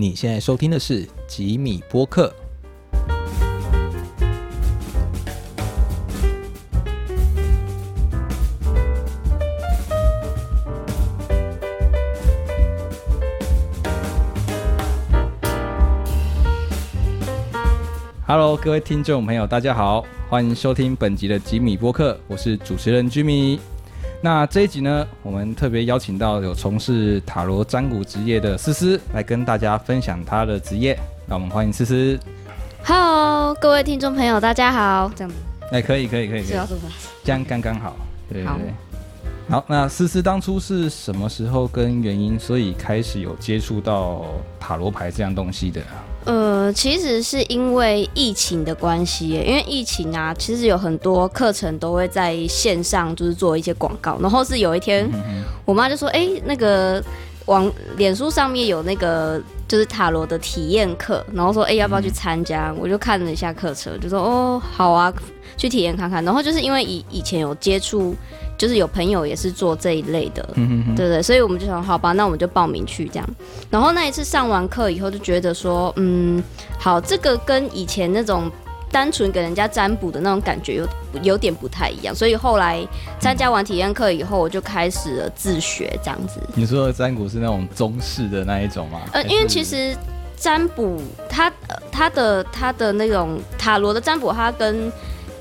[0.00, 2.32] 你现在收听的是吉米播客。
[18.24, 23.58] Hello，各位听众朋友，大家好，欢迎收听本集的吉米播客，我是主持人吉米。
[24.20, 30.98] 那这一集呢，我们特别邀请到有从事塔罗占卜职业的思思来跟大家分享她的职业。
[31.24, 32.18] 那我们欢迎思思。
[32.84, 35.08] Hello，各位听众朋友，大家好。
[35.14, 35.36] 这样子
[35.70, 36.58] 哎，可以，可以，可以，可以？
[37.22, 37.94] 这样刚刚好。
[38.28, 38.74] 对对好对。
[39.48, 44.24] 好，那思思当初是什么时候跟原因，所以开始有接触到
[44.58, 46.02] 塔罗牌这样东西的啊？
[46.28, 55.10] 呃，其实是因为疫情的关系，因为疫情啊，其实有很多课程都会在线上就是做一些广告，然后是有一天，
[55.64, 57.02] 我妈就说：“哎、那个
[57.46, 65.10] 网脸书上面有那个就是塔罗的体验课，然后说：哎、要不要去参加？”我就看了一下课程，就说：“哦，好啊，
[65.56, 68.14] 去体验看看。”然后就是因为以以前有接触，
[68.58, 73.26] 就是有朋友也是做这一类的，嗯哼哼，对对，所以我们就想，好吧，那我们就报名去这样。
[73.70, 76.42] 然后那一次上完课以后，就觉得说，嗯，
[76.76, 78.50] 好，这个跟以前那种
[78.90, 80.88] 单纯给人家占卜的那种感觉有
[81.22, 82.12] 有点不太一样。
[82.12, 82.84] 所以后来
[83.20, 86.40] 参加完体验课以后，我就开始了自学这样子。
[86.56, 89.00] 你说的占卜是那种中式的那一种吗？
[89.12, 89.96] 呃，因为其实
[90.36, 94.90] 占卜它呃它的它的那种塔罗的占卜，它跟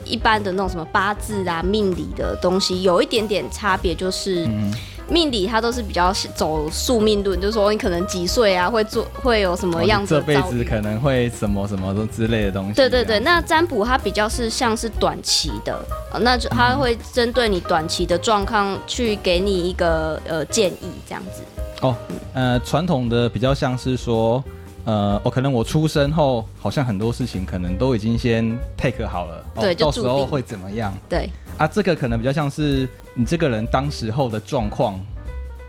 [0.07, 4.45] 一般的那种什么八字啊、命理的东西有一点点差别，就是。
[4.45, 4.73] 嗯
[5.09, 10.41] 命理它都是比较走宿命论，就是说你可能几岁啊会做会有什么样子哦这辈。
[10.49, 12.73] 子可能会什么什么都之类的东西。
[12.73, 15.79] 对对对，那占卜它比较是像是短期的，
[16.11, 21.41] 呃那就它会针对你短期的状况去给你一个呃建议这样子。
[21.79, 21.95] 哦，
[22.33, 24.43] 呃，传统的比较像是说，
[24.87, 31.67] 呃，哦，可能我出生后，好像很多事情可能都已经先 take 好了，哦、对到时候会怎么样对啊？
[31.67, 34.97] 这个可能比较像是你这个人当时候的状况，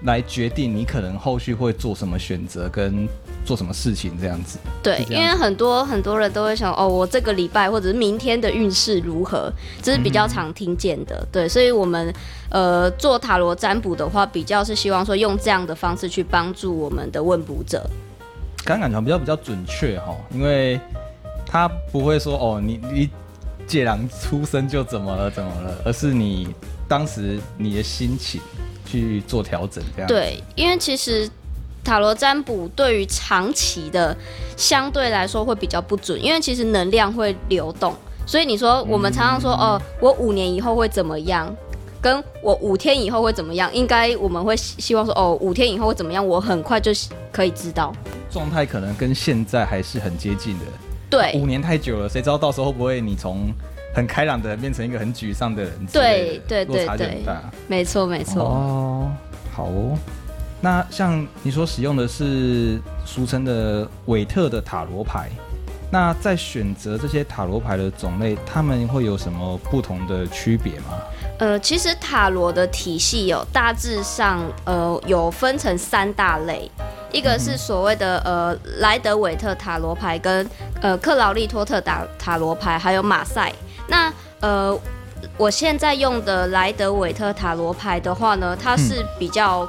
[0.04, 3.08] 来决定你可能后续会做什么选择跟
[3.44, 4.56] 做什么事情这样子。
[4.84, 9.52] 对因为很多很多人都会想哦，我这个礼拜或者是明天的运势如何，
[9.82, 11.26] 这是比较常听见的。
[11.32, 12.14] 对，所以我们
[12.50, 17.84] 呃做塔罗占卜的话，比较是希望说用这样的方式去帮助我们的问卜者。
[18.64, 20.78] 刚感觉比较比较准确哈，因为
[21.46, 23.08] 他不会说哦，你你
[23.66, 26.48] 借狼出生就怎么了怎么了，而是你
[26.86, 28.40] 当时你的心情
[28.84, 31.28] 去做调整这样。，对，因为其实
[31.82, 34.14] 塔罗占卜对于长期的
[34.56, 37.94] 相对来说会比较不准，因为其实能量会流动，
[38.26, 41.54] 所以你说我们常常说、哦，我五年以后会怎么样？
[42.00, 43.72] 跟我五天以后会怎么样？
[43.74, 46.26] 应该我们会希希望说，哦，五天以后会怎么样？
[46.26, 46.90] 我很快就
[47.32, 47.92] 可以知道。
[48.30, 50.64] 状态可能跟现在还是很接近的。
[51.10, 53.50] 对五年太久了，谁知道到时候会不会你从
[53.94, 55.72] 很开朗的人变成一个很沮丧的人？
[55.92, 57.42] 对对对落差就大。
[57.66, 58.42] 没错没错。
[58.42, 59.10] 哦，
[59.52, 59.96] 好哦。
[60.60, 65.30] 那像你所使用的是俗称的韦特的塔罗牌，
[65.90, 70.98] 那在选择这些塔罗牌的种类，他们会有什么不同的区别吗？
[71.38, 76.68] 呃，其实塔罗的体系有大致上呃有分成三大类，
[77.12, 80.48] 一个是所谓的呃莱德韦特塔罗牌跟
[80.80, 83.52] 呃克劳利托特塔塔罗牌，还有马赛。
[83.86, 84.76] 那呃
[85.36, 89.68] 我现在用的莱德韦特塔罗牌的话呢，它是比较、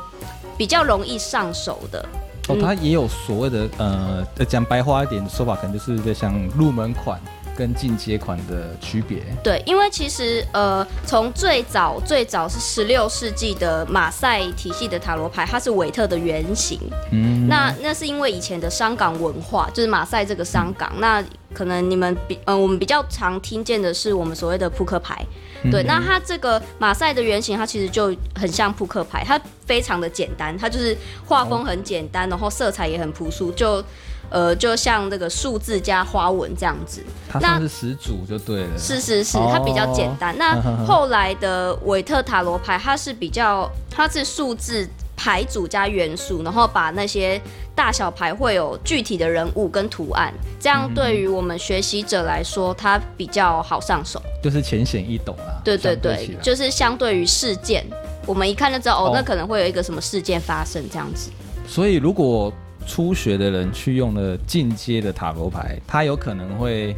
[0.58, 2.04] 比较容易上手的。
[2.48, 7.20] 哦，嗯它也有所谓的呃，呃讲白话一点的说法，可能就是在像入门款
[7.60, 9.22] 跟进阶款的区别。
[9.44, 16.80] 对，因为其实呃，从最早最早是十六世纪的马赛体系的塔罗牌，它是韦特的原型。
[17.12, 21.22] 嗯，那那是因为以前的香港文化，就是马赛这个香港，那
[21.54, 25.22] 可能你们比呃我们比较常听见的是我们所谓的扑克牌。
[25.70, 30.96] 对，那它这个马赛的原型，它其实就很像扑克牌，它非常的简单，它就是
[31.26, 33.84] 画风很简单，然后色彩也很朴素，就
[34.30, 37.04] 呃就像那个数字加花纹这样子。
[37.30, 38.78] 它算是始祖就对了。
[38.78, 40.36] 是是是，哦它比较简单。
[40.38, 47.40] 那后来的韦特塔罗牌，它是比较，它是数字牌组加元素，然后把那些
[47.76, 54.22] 大小牌会有具体的人物跟图案，这样对于我们学习者来说，它比较好上手。
[54.42, 55.62] 就是浅显易懂啊。
[55.64, 57.86] 对对对就是相对于事件，
[58.26, 61.30] 我们一看就知道，哦哦，那可能会有一个什么事件发生这样子。
[61.68, 62.52] 所以如果
[62.90, 66.96] 初学的人去用了进阶的塔罗牌，他有可能会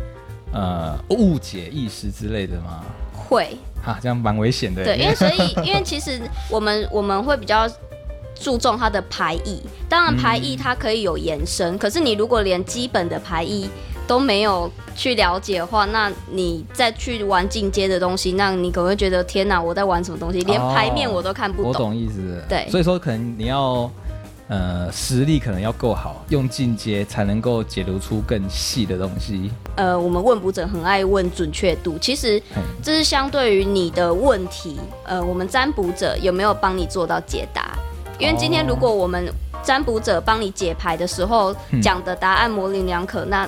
[0.53, 2.81] 呃误解意识之类的吗？
[3.13, 4.85] 会，啊，这样蛮危险的。
[4.85, 7.67] 对，因为所以因为其实我们我们会比较
[8.33, 9.61] 注重它的牌意。
[9.89, 13.69] 当然，牌意它可以有延伸，可是你如果连基本的牌意
[14.07, 20.39] 都没有去了解的话，那你再去玩进阶的东西，那你可能会觉得天哪，我在玩什么东西？
[20.43, 21.69] 连牌面我都看不懂。
[21.69, 22.41] 我懂意思。
[22.47, 23.91] 对，所以说可能你要。
[24.51, 29.49] 呃，实力可能要够好，用进阶才能够解读出更细的东西。
[29.77, 32.41] 呃，我们问卜者很爱问准确度，其实
[32.83, 34.77] 这是相对于你的问题。
[35.05, 37.77] 呃，我们占卜者有没有帮你做到解答？
[38.19, 39.33] 因为今天如果我们
[39.63, 43.47] 占卜者帮你解牌的时候讲的答案模棱两可，那。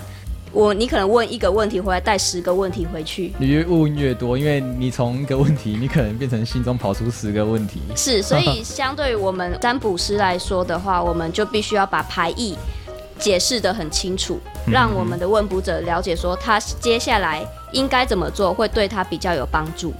[0.53, 3.33] 我你可能问一个问题回来，带十个问题回去。
[3.39, 7.81] 你越问越多，因为你从一个问题，你可能变成心中跑出十个问题。
[7.95, 12.55] 是，所以 相对于我们占卜师来说的话，我们就必须要把牌意
[13.17, 14.39] 解释的很清楚，
[14.71, 19.91] 让我们的问卜者了解说他接下来应该怎么做，会对他比较有帮助。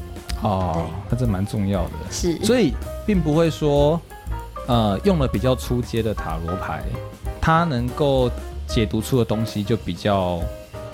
[0.43, 1.91] 哦，那这蛮重要的。
[2.11, 2.75] 是，所以
[3.07, 3.99] 并不会说，
[4.67, 6.83] 呃，用了比较出阶的塔罗牌，
[7.41, 8.29] 它能够。
[8.73, 10.41] 解读出的东西就比较，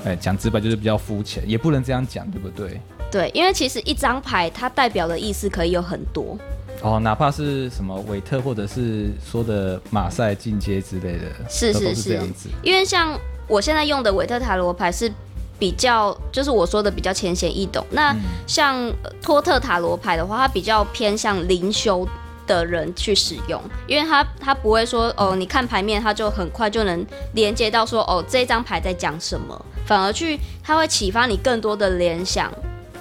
[0.04, 2.78] 哎，讲直白就是比较肤浅，也不能这样讲，对不对？
[3.10, 6.38] 对，因为其实一张牌它代表的意思可以有很多。
[6.82, 12.50] 哦，哪怕是什么韦特或者是说的马赛进阶之类的，是是是这样子。
[12.62, 13.18] 因为像
[13.48, 15.10] 我现在用的韦特塔罗牌是
[15.58, 17.86] 比较，就是我说的比较浅显易懂。
[17.92, 18.14] 那
[18.46, 18.92] 像
[19.22, 22.06] 托特塔罗牌的话，它比较偏向灵修。
[22.50, 32.52] 的人去使用，因为他他不会说哦，你看牌面，他就很快就能连接到说哦，这张牌在讲什么，反而去他会启发你更多的联想，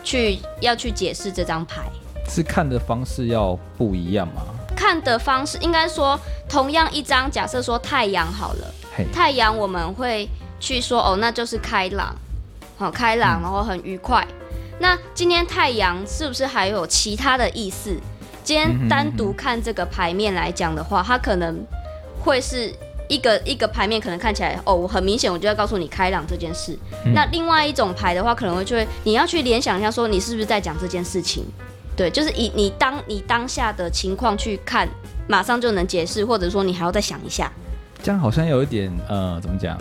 [0.05, 1.91] 去要去解释这张牌。
[2.29, 4.43] 是看的方式要不一样吗？
[4.77, 8.75] 看的方式应该说，同样一张，假设说太阳好了，
[9.12, 10.29] 太阳我们会
[10.61, 12.15] 去说哦，那就是开朗，
[12.77, 14.27] 好开朗，然后很愉快。
[14.79, 17.97] 那今天太阳是不是还有其他的意思？
[18.49, 21.55] 今天单独看这个牌面来讲的话，它可能
[22.19, 22.73] 会是
[23.06, 26.75] 一个一个牌面，可能看起来哦，我很明显，我就要告诉你开朗这件事。
[27.15, 31.45] 那另外一种牌的话，可能会就会你要去联想一下，说你是不是在讲这件事情？
[31.95, 34.89] 对，就是以你当你当下的情况去看，
[35.27, 37.53] 马上就能解释，或者说你还要再想一下。
[38.03, 39.79] 这样好像有一点呃，怎么讲？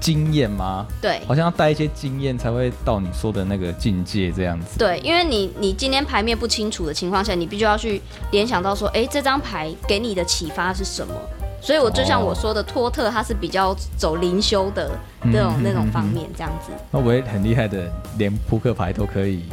[0.00, 0.86] 经验吗？
[1.00, 4.78] 对，好像要带一些经验才会到你说的那个境界这样子。
[4.78, 8.00] 对，因为你你今天牌面不清楚的情况下，你必须要去
[8.32, 11.14] 联想到说，哎，这张牌给你的启发是什么？
[11.62, 14.90] 所以我就像我说的，托特他是比较走灵修的
[15.24, 16.72] 那种那种方面这样子。
[16.90, 19.44] 那我也很厉害的，连扑克牌都可以。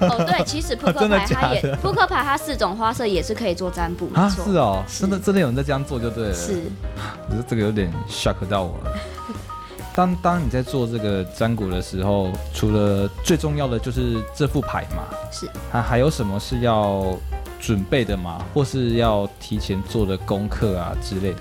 [0.00, 4.10] 哦，对， 其实扑克牌它也扑克牌它四种花色也是可以做占卜。
[4.12, 6.34] 啊，是哦，真的真的有人在这样做就对了。
[6.34, 6.62] 是，
[7.28, 8.92] 可是这个有点 shock 到我了。
[10.00, 17.14] 当当你在做这个占卜的时候，除了最重要的就是这副牌嘛，是，还还有什么是要
[17.60, 18.42] 准备的吗？
[18.54, 21.40] 或是要提前做的功课啊之类的？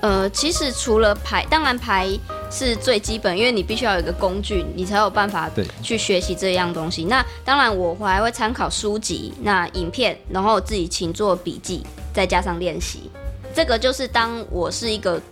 [0.00, 2.08] 呃，其实除了牌，当然牌
[2.50, 5.48] 是最基本，因为你必须要有一个工具，你才有办法
[5.80, 7.04] 去学习这样东西。
[7.04, 13.08] 那当然，我还会参考书籍、那影片，然后自己请做笔记，再加上练习。
[13.54, 15.22] 这个就是当我是一个。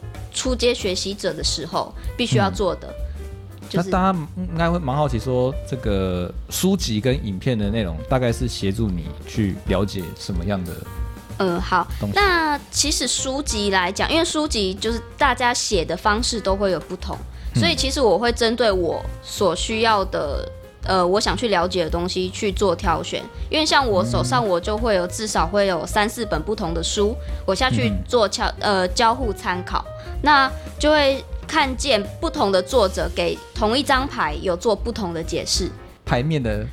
[0.41, 2.89] 初阶学习者的时候，必须要做的。
[3.75, 10.73] 那大家应该会蛮好奇，说这个书籍跟影片的内容，大概是协助你去了解什么样的？
[11.41, 11.87] 嗯，好。
[12.15, 17.15] 那其实书籍来讲，因为书籍就是大家写的方式都会有不同，
[17.55, 20.51] 所以其实我会针对我所需要的。
[20.85, 29.85] 呃，我想去了解的东西去做挑选，因为像我手上我就会有至少会有三四本不同的书，我下去做交呃交互参考，
[30.23, 35.71] 那就会看见不同的作者给同一张牌有做不同的解释，
[36.07, 36.65] 牌面的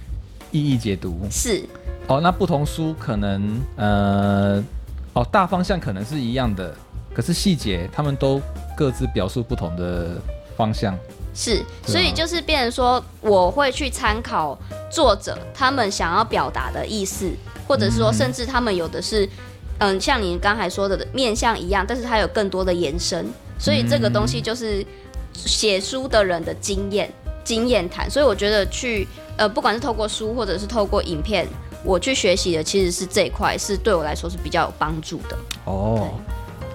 [0.51, 1.19] 意义解读。
[1.29, 1.63] 是。
[2.07, 4.63] 哦，那不同书可能呃
[5.11, 6.73] 哦大方向可能是一样的，
[7.13, 8.41] 可是细节他们都
[8.77, 10.11] 各自表述不同的
[10.55, 10.97] 方向。
[11.39, 14.57] 是，所以就是变成说，我会去参考
[14.89, 17.29] 作者他们想要表达的意思，
[17.67, 19.29] 或者是说，甚至他们有的是，
[19.77, 23.23] 嗯，像你刚才说的面相一样，但是它有更多的延伸。
[23.59, 24.83] 所以这个东西就是
[25.31, 27.07] 写书的人的经验
[27.43, 28.09] 经验谈。
[28.09, 31.47] 所以我觉得去，呃，不管是透过书或者是透过影片，
[31.83, 35.37] 我去学习的其实是这一块，是对我来说是比较有帮助的。
[35.65, 36.09] 哦，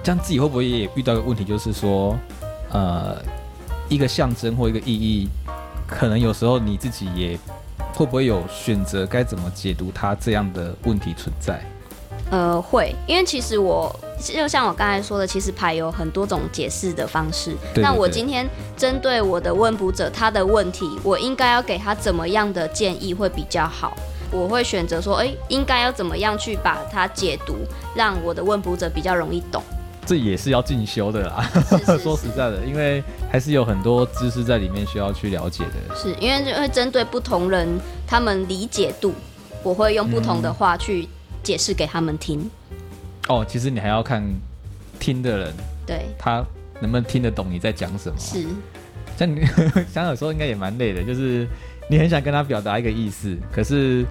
[0.01, 2.17] 这样自己会不会也遇到一个问题，就是说，
[2.71, 3.21] 呃。
[3.93, 5.29] 一个象征或一个意义，
[5.85, 7.37] 可能有时候你自己也
[7.93, 11.61] 会不会有选择该怎么解读它这样的问题存在？
[12.31, 17.55] 呃，会，因为其实我就像我刚才说的，其实牌有很多种解释的方式。
[17.75, 23.95] 那我今天针对我的问卜者他的问题，我应该要给他怎么样的建议会比较好？
[24.31, 27.57] 我会选择说，哎、应该要怎么样去把它解读，
[27.95, 29.61] 让我的问卜者比较容易懂。
[30.05, 31.49] 这也是要进修的啦。
[31.69, 35.95] 是是 说实在的，因为还是有很多知识在里面需要去了解的。
[35.95, 37.67] 是因为就会针对不同人
[38.05, 39.13] 他们理解度，
[39.63, 41.07] 我会用不同的话去
[41.41, 42.49] 解释给他们听。
[43.29, 44.23] 哦，其实你还要看
[44.99, 45.53] 听的人
[45.85, 46.45] 对，他
[46.81, 48.15] 能不能听得懂你在讲什么。
[48.19, 48.45] 是
[49.17, 49.45] 像你
[49.93, 51.47] 想有时候应该也蛮累的，就是
[51.89, 54.05] 你很想跟他表达一个意思，可是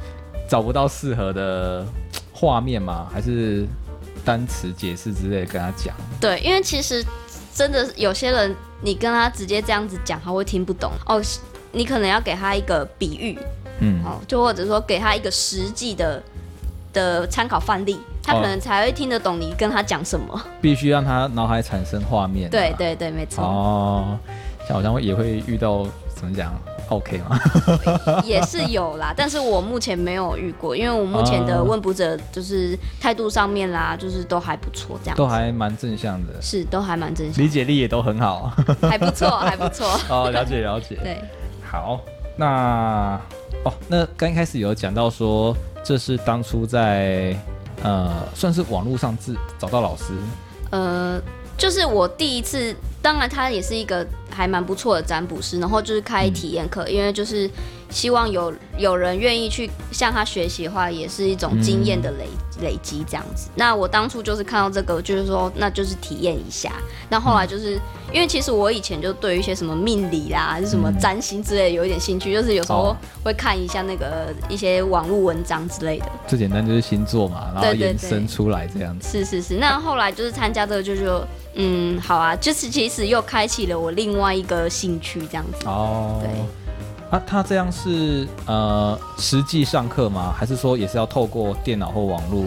[0.49, 1.85] 找不到适合的
[2.33, 3.67] 画面嘛，还是
[4.25, 5.95] 单词解释之类的跟他讲。
[6.21, 7.05] 对，因为其实
[7.55, 11.23] 真的有些人，你跟他直接这样子讲，他会听不懂哦。
[11.75, 13.38] 你可能要给他一个比喻，
[13.81, 16.23] 嗯，哦，就或者说给他一个实际的
[16.93, 20.38] 的参考范例，他可能才会听得懂你跟他讲什么。
[20.61, 22.75] 必须让他脑海产生画面、对。
[22.76, 24.19] 对对，没错，哦，
[24.69, 25.87] 像好像会也会遇到
[26.23, 26.55] 怎么讲
[26.88, 27.37] ？OK 吗？
[28.25, 38.52] 也是有啦，但是我目前没有遇过，因为我目前的哦问卜者就是态度上面啦，就是都还不错，这样都还蛮正向的，是都还蛮正向，理解力也都很好。
[38.88, 39.99] 还不错，还不错。
[40.09, 40.97] 哦，了解了解。
[41.02, 41.21] 对，
[41.69, 42.00] 好，
[42.37, 43.21] 那
[43.64, 47.37] 哦，那刚开始有讲到说，这是当初在
[47.83, 50.12] 呃，算是网络上自找到老师，
[50.71, 51.21] 呃，
[51.56, 57.49] 就是我第一次，当然他也是一个还蛮不错的占卜师，然后就是开体验课，因为就是
[57.93, 62.27] 希望有有人愿意去向他学习的话，也是一种经验的累、
[62.63, 63.49] 累积这样子。
[63.55, 66.73] 那我当初就是看到这个，就是说那就是体验一下。
[67.09, 67.79] 那后来就是、
[68.13, 76.07] 因为其实我以前就对于一些什么命理啦，还是什么占星之类的有一点兴趣，就是有时候哦会看一下那个一些网络文章之类的。
[76.27, 79.09] 最简单就是星座嘛，然后延伸出来这样子。
[79.09, 85.67] 是是是，那后来就是参加这个，就说嗯，好啊，就是其实又开启了我另外一个兴趣，这样子。
[85.67, 86.31] 哦，对。
[87.12, 90.35] 啊，他这样是呃实际上课吗？
[90.35, 92.47] 还是说也是要透过电脑或网络、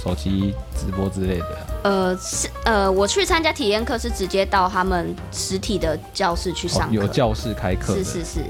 [0.00, 1.46] 手机直播之类的？
[1.82, 8.44] 呃，是呃，我去参加体验课是直接到他们实体的教室去上哦课，有教室开课，是是是。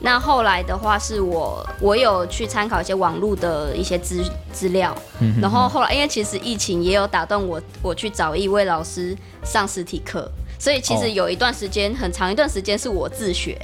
[0.00, 10.28] 那后来的话，是我我有去参考一些网络的一些资资料，嗯哼然后后来因为其实疫情也有打断我，我去找一位老师上实体课，
[10.58, 13.56] 所以其哦实有一段时间、很长一段时间是我自学，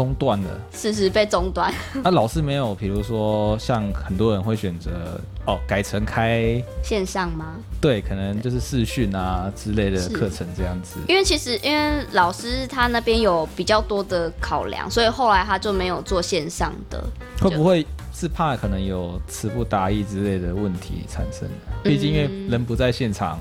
[0.00, 0.48] 中断了。
[0.72, 1.70] 是是被中断。
[2.02, 7.56] 那、老师没有，比如说像很多人会选择哦改成开线上吗？
[7.82, 10.98] 对，可能就是视讯啊之类的课程这样子。
[11.06, 17.04] 因为其实因为老师他那边有比较多的考量，所以后来他就没有做线上的。
[17.38, 21.46] 会不会是怕可能有词不达意之类的问题产生？
[21.82, 23.38] 毕竟因为人不在现场，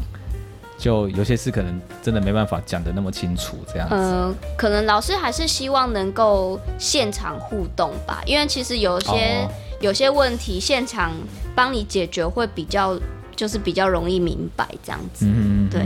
[0.79, 3.95] 就有些事可能真的没办法讲的那么清楚，这样子。
[3.95, 11.13] 嗯，可能老师还是希望能够现场互动吧，因为其实有些、哦有些问题现场
[11.55, 12.99] 帮你解决会比较
[13.33, 15.25] 就是比较容易明白这样子。
[15.25, 15.81] 嗯对。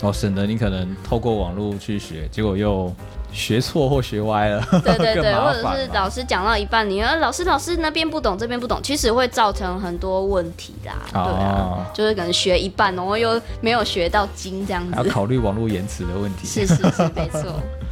[0.00, 2.94] 哦，省得你可能透过网络去学，结果又
[3.32, 10.94] 学错或学歪了，对对对， 或者是老师讲到一半，你说老师老师那边不懂，这边不懂，其实会造成很多问题啦。
[11.12, 15.04] 对哦啊，就是可能学一半，然后又没有学到精这样子 要。
[15.04, 16.46] 考虑网络延迟的问题。
[16.46, 17.42] 是是是，没错。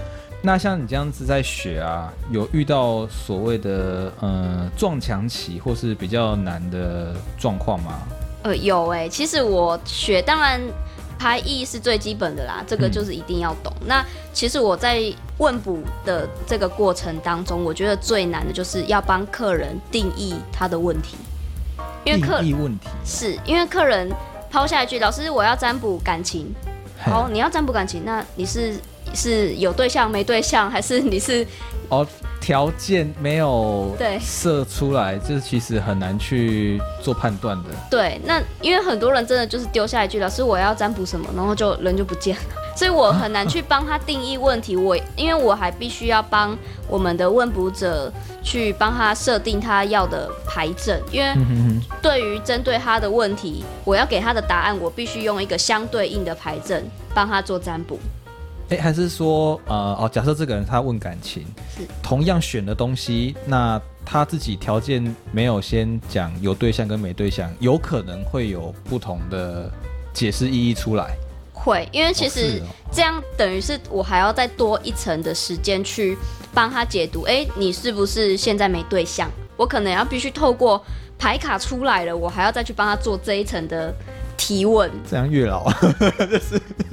[0.41, 7.95] 那像你这样子在学啊，有遇到所谓的呃撞墙期或是比较难的状况吗？
[8.45, 10.61] 呃，有哎、其实我学当然
[11.19, 13.73] 拍艺是最基本的啦，这个嗯就是一定要懂。
[13.87, 15.03] 那其实我在
[15.39, 21.17] 问卜的这个过程当中，我觉得最难的就是要帮客人定义他的问题，
[22.05, 24.11] 因为客定义问题，是因为客人
[24.51, 26.55] 抛下一句：“老师，我要占卜感情。”
[27.03, 28.75] 嘿哦，你要占卜感情，那你是
[29.15, 31.47] 是有对象没对象，还是你是
[31.91, 32.07] 哦，
[32.41, 37.71] 条件没有对设出来，这其实很难去做判断的。
[37.91, 38.21] 对？
[38.25, 42.43] 那因为很多人真的就是丢下一句：“老师，我要占卜什么”，然后就人就不见了，
[42.77, 44.77] 所以我很难去帮他定义问题。
[44.77, 46.57] 我因为我还必须要帮
[46.89, 51.35] 我们的问卜者去帮他设定他要的牌阵，因为
[52.03, 57.99] 对于针对他的问题，我要给他的答案，我必须用一个相对应的牌阵帮他做占卜。
[58.71, 61.45] 哎、还是说呃哦，假设这个人他问感情，
[61.75, 69.71] 是同样选的东西，那他自己条件没有先讲有对象跟没对象，有可能会有不同的
[70.13, 71.17] 解释意义出来。
[71.53, 76.17] 会，因为其实这样等于是我还要再多一层的时间去
[76.55, 77.23] 帮他解读。
[77.23, 79.31] 哎，你是不是现在没对象？
[79.57, 80.81] 我可能要必须透过
[81.19, 83.93] 牌卡出来了，我还要再去帮他做这一层的
[84.39, 85.71] 提问，这样月老，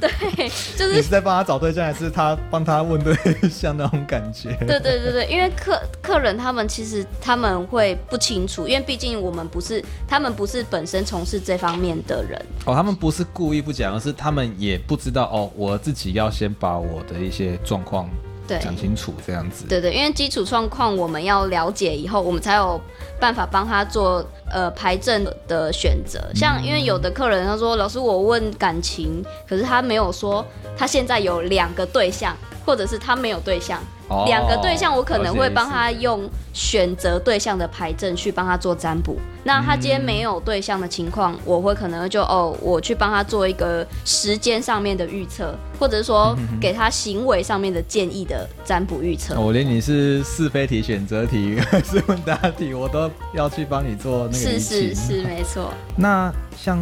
[0.01, 3.15] 对，就你是是在帮他找对象，还是他帮他问对
[3.49, 4.49] 象那种感觉？
[4.67, 18.09] 对对对对，因为客客人他们其实他们会不清楚，因为毕竟我们不是他们不是本身从事这方面的人，哦，他们不是故意不讲，而是他们也不知道哦，我自己要先把我的一些状况
[18.47, 19.65] 对讲清楚，这样子。
[19.67, 22.79] 对对，因为基础状况我们要了解以后，我们才有
[23.19, 26.19] 办法帮他做呃牌证的选择。
[26.35, 30.45] 像因为有的客人他说，老师我问感情，可是他没有说
[30.77, 32.35] 他现在有两个对象，
[32.65, 33.81] 或者是他没有对象。
[34.07, 39.17] 哦两个对象，我可能会帮他用选择对象的牌阵去帮他做占卜。
[39.43, 49.39] 那他今天没有对象的情况，我会可能就哦，我去帮他做一个时间上面的预测，或者是说给他行为上面的建议的占卜预测解。。
[49.39, 55.71] 我连你是是非题、选择题还 是问答题，我都要去帮你做那个是是是，没错。
[55.95, 56.79] 那像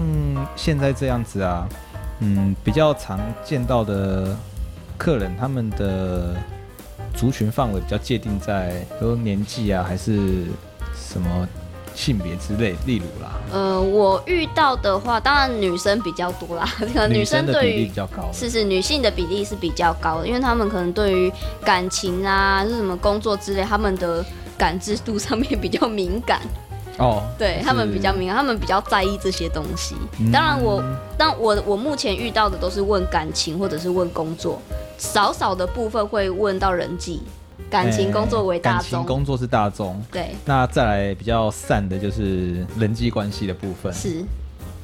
[0.56, 1.68] 现在这样子啊，
[2.20, 4.38] 嗯，比较常见到的
[4.98, 6.34] 客人，他们的
[7.14, 10.46] 族群范围比较界定在，比如说年纪啊，还是
[10.96, 11.48] 什么
[11.96, 16.68] 性别之类，例如啦，呃，我遇到的话，当然女生比较多啦。
[16.80, 18.30] 这 个女生对于比较高。
[18.34, 21.32] 是是女性的比例是比较高的，因为她们可能对于
[21.64, 24.26] 感情啊，是什么工作之类，她们的
[24.58, 26.42] 感知度上面比较敏感。
[26.98, 29.96] 哦， 对他们比较敏感，他们比较在意这些东西。
[30.32, 30.84] 当然我，
[31.18, 34.62] 当我我目前遇到的都是问感情或者是问工作，
[35.04, 37.22] 少少的部分会问到人际，
[37.70, 39.04] 感情、工作为大感情。
[39.04, 40.02] 工作是大众。
[40.10, 43.92] 对，那再来比较散的就是人际关系的部分。
[43.94, 44.24] 是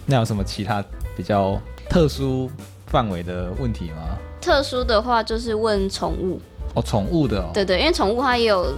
[0.05, 0.83] 那有什么其他
[1.15, 1.57] 比较
[1.89, 2.51] 特殊
[2.87, 4.17] 范围的问题吗？
[4.41, 6.39] 特殊的话就是问宠物。
[6.73, 7.49] 哦，宠物的哦。
[7.53, 8.73] 对对，因为宠物它也有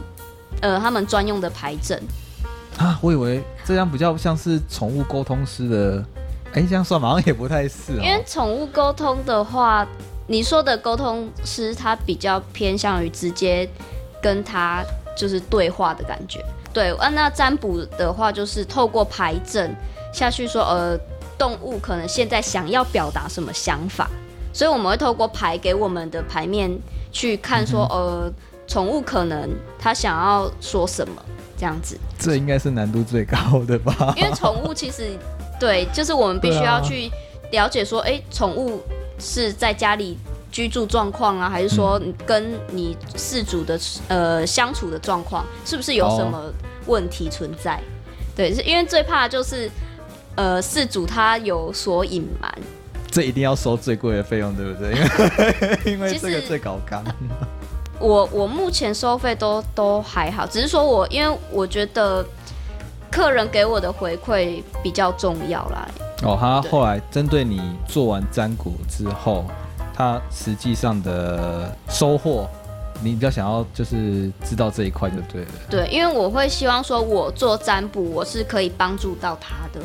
[0.62, 2.00] 呃他们专用的牌证。
[2.77, 6.05] 啊，我以为这样比较像是宠物沟通师的，
[6.53, 8.01] 哎，这样算吗好像也不太是哦。
[8.03, 9.88] 因为宠物沟通的话，
[10.28, 13.68] 你说的沟通师，他比较偏向于直接
[14.22, 14.84] 跟他
[15.18, 16.44] 就是对话的感觉。
[16.74, 19.75] 对，啊，那占卜的话，就是透过牌阵
[20.13, 20.98] 下去说，呃，
[21.38, 24.10] 动物可能现在想要表达什么想法，
[24.54, 26.72] 所以我们会透过牌给我们的牌面
[27.12, 28.32] 去看说，呃，
[28.67, 31.22] 宠物可能它想要说什么
[31.58, 31.98] 这样子。
[32.17, 34.13] 这应该是难度最高的吧？
[34.15, 35.10] 因为宠物其实
[35.60, 37.12] 对，就是我们必须要去
[37.52, 38.82] 了解说，哎、宠物
[39.21, 40.17] 是在家里
[40.51, 46.51] 居住状况啊，还是说跟你事主的呃相处的状况，是不是有什么
[46.88, 47.79] 问题存在？
[48.36, 49.69] 对，是因为最怕的就是
[50.36, 52.51] 呃事主他有所隐瞒，
[53.12, 54.91] 这一定要收最贵的费用，对不对？
[55.93, 57.03] 因为这个最高纲。
[57.99, 62.25] 我我目前收费都都还好，只是说我因为我觉得
[63.12, 65.88] 客人给我的回馈比较重要啦，
[66.23, 69.45] 哦，他后来针对你做完占卜之后，
[69.93, 72.47] 他实际上的收获，
[73.01, 75.51] 你比较想要就是知道这一块就对了。
[75.69, 79.81] 对，因为我会希望说，我做占卜，我是可以帮助到他的。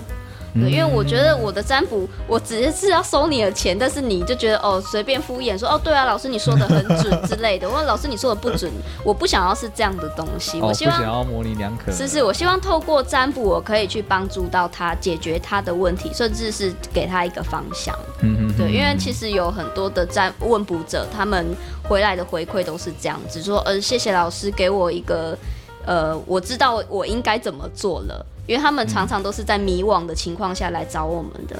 [0.60, 7.68] 对，因为我觉得我的占卜，我只是是要收你的钱，但是你就觉得哦，随便敷衍说哦，对啊，老师你说的很准 之类的。
[7.68, 8.70] 我说老师你说的不准，
[9.04, 10.60] 我不想要是这样的东西。
[10.60, 11.92] 我希望想要模棱两可。
[11.92, 17.96] 是是，我希望透过占卜，我可以去帮助到他解决他的问题，甚至是给他一个方向。
[18.20, 21.46] 嗯哼对，因为其实有很多的占问卜者，他们
[21.82, 25.36] 回来的回馈都是这样子，说呃，谢谢老师给我一个
[25.84, 31.56] 呃，我知道我应该怎么做了，因为他们常常都是在迷惘的情况下来找我们的。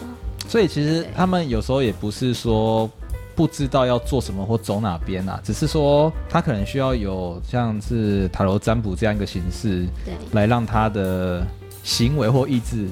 [0.49, 2.89] 所以其实他们有时候也不是说
[3.35, 11.45] 不知道要做什么或走哪边啊，只是说他可能需要有像是塔罗占卜这样一个形式，对来让他的
[11.83, 12.89] 行为或意志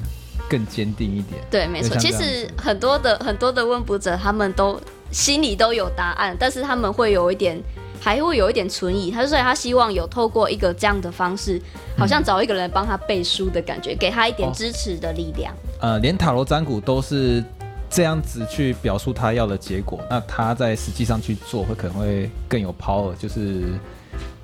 [0.49, 1.41] 更坚定一点。
[1.51, 1.97] 对，没错。
[1.97, 4.81] 其实很多的很多的问卜者，他们都
[5.11, 7.63] 心里都有答案，但是他们会有一点。
[8.05, 11.59] 还会有一点存疑，他所以他希望有透过一个这样的方式，
[11.97, 15.55] 好像找一个人帮他背书的感觉，给他一点哦支持的力量。
[15.81, 17.43] 呃，连塔罗占卜都是
[17.89, 23.63] 这样子去表述他要的结果，那他在实际上去做会可能会更有 power，就是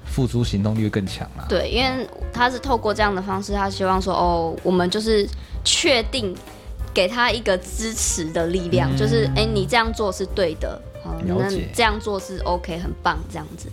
[0.07, 1.45] 付诸行动力会更强啦。
[1.47, 5.29] 对，因为他是透过这样的方式，他希望说，哦，我们就是
[5.63, 6.35] 确定
[6.95, 13.69] 给他一个支持的力量，嗯就是哎、你这样做是对的，好，那这样做是 OK，很棒，这样子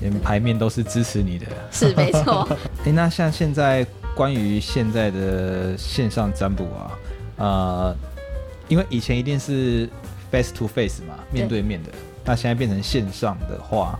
[0.00, 1.46] 连牌面都是支持你的。
[1.70, 2.48] 是没错。
[2.84, 6.98] 诶，那像现在关于现在的线上占卜啊，
[7.36, 7.96] 呃，
[8.68, 9.88] 因为以前一定是
[10.30, 11.90] face to face 嘛，面对面的，
[12.24, 13.98] 那现在变成线上的话，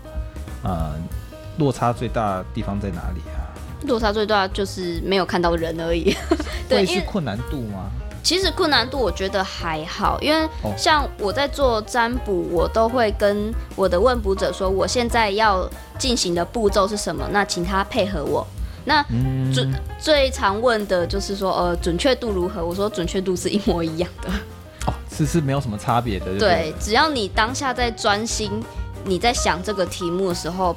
[0.63, 0.95] 呃，
[1.59, 3.45] 落差最大的地方在哪里啊？
[3.87, 6.15] 落差最大就是没有看到人而已。
[6.69, 7.91] 对，会是困难度吗？
[8.23, 18.47] 其实困难度我觉得还好，因为哦像我在做占卜，我都会跟我的问卜者说，我现在要进行的步骤是什么，那请他配合我。
[18.85, 22.65] 那嗯准最常问的就是说，呃，准确度如何？
[22.65, 24.29] 我说准确度是一模一样的。
[24.87, 28.51] 哦，是是没有什么差别的，对，只要你当下在专心，
[29.05, 30.75] 你在想这个题目的时候，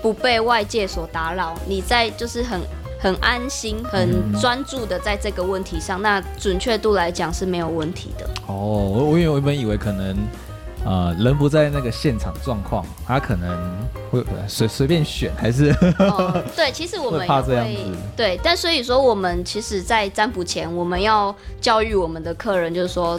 [0.00, 2.60] 不被外界所打扰，你在就是很
[3.00, 8.28] 很安心、很嗯专注的在这个问题上，那准确度来讲是没有问题的。
[8.46, 10.16] 哦，我我原本以为可能，
[10.84, 13.48] 呃，人不在那个现场状况，他可能
[14.10, 23.18] 会呃随随便选，还是哦， 对，其实我们会怕这样子对，但所以说我们其实，在占卜前，我们要教育我们的客人，就是说，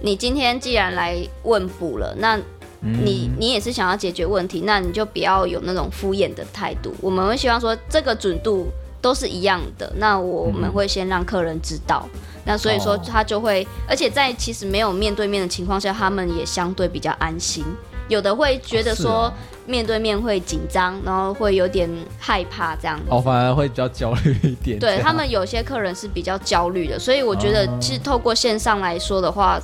[0.00, 2.38] 你今天既然来问卜了，那
[2.80, 6.94] 你你也是想要解决问题，那你就不要有那种敷衍的态度。
[7.00, 8.68] 我们会希望说，这个准度
[9.00, 12.06] 都是一样的，那我们会先让客人知道。
[12.44, 17.64] 那所以说哦他就会，而且在其实没有面对面的情况下，他们也相对比较安心。
[18.08, 19.30] 有的会觉得说
[19.66, 21.86] 面对面会紧张，然后会有点
[22.18, 23.04] 害怕这样子。
[23.10, 24.78] 哦，反而会比较焦虑一点。
[24.78, 29.60] 对他们有些客人是比较焦虑的，所以我觉得哦其实透过线上来说的话，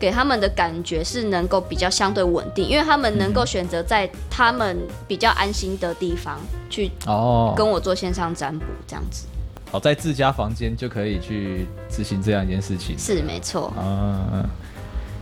[0.00, 9.26] 给他们的感觉是能够比较相对稳定，因为他们能够选择在他们比较安心的地方去哦，跟我做线上占卜，这样子。
[9.70, 12.98] 好，在自家房间就可以去执行这样一件事情。
[12.98, 14.42] 是没错，嗯，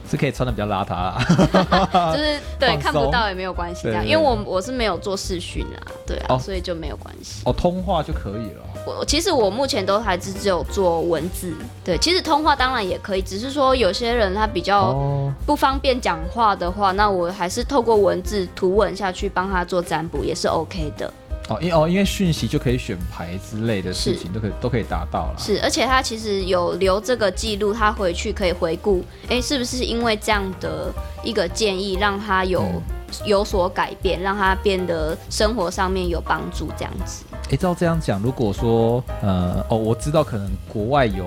[0.08, 1.18] 是可以穿的比较邋遢啊。
[2.16, 7.42] 就是对看不到也没有关系这样，因为我我是没有做视讯啊，对啊，哦所以就没有关系。
[7.44, 8.62] 哦，通话就可以了。
[8.86, 11.52] 我其实我目前都还是只有做文字，
[11.84, 21.12] 对，其实通话当然也可以，只是说有些人他比较哦，不方便讲话的话，那我还是透过文字图文下去帮他做占卜也是 OK 的。
[21.48, 25.34] 哦，因哦，因为讯息就可以选牌之类的事情，都可以都可以达到了。
[25.38, 30.92] 是，而且他其实有留这个记录，他回去可以回顾，诶，是不是因为这样的
[31.24, 32.82] 一个建议，让他有、嗯
[33.24, 37.24] 有所改变，让他变得生活上面有帮助，这样子。
[37.48, 41.26] 诶，照这样讲，如果说呃，哦，我知道可能国外有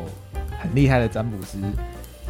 [0.60, 1.57] 很厉害的占卜师，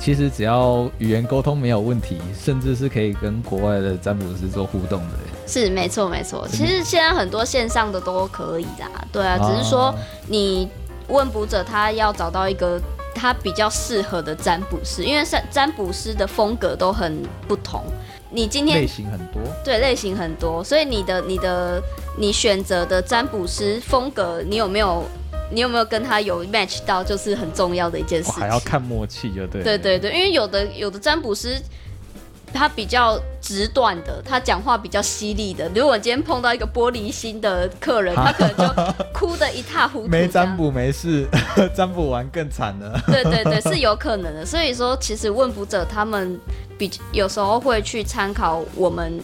[0.01, 5.13] 其实只要语言沟通没有问题，甚至是可以跟国外的占卜师做互动的。
[5.45, 6.47] 是，没错，没错。
[6.47, 9.95] 其实现在很多线上的都可以啦，对啊，只是说哦
[10.27, 10.67] 你
[11.07, 12.81] 问卜者他要找到一个
[13.13, 17.83] 他比较适合的占卜师，因为占占卜师的风格都很不同。
[18.31, 21.79] 你今天类型很多，对类型很多，所以你的你的
[22.17, 25.03] 你选择的占卜师风格，你有没有
[25.51, 28.41] 你有没有跟他有 match 到，就是很重要的一件事情。
[28.41, 29.61] 还要看默契，就对。
[29.61, 31.61] 对对对，因为有的有的占卜师。
[32.53, 35.71] 他比较直断的，他讲话比较犀利的。
[35.73, 40.09] 如果今天碰到一个玻璃心的客人， 他可能就哭得一塌糊涂。
[40.09, 41.25] 没占，卜没事，
[41.73, 43.01] 占卜完更惨了。
[43.07, 44.45] 对对对，是有可能的。
[44.45, 46.37] 所以说，其实问卜者他们
[46.77, 49.17] 比有时候会去参考我们